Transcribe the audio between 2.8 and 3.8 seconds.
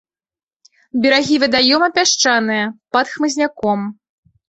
пад хмызняком.